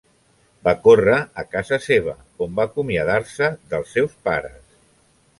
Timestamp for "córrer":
0.85-1.17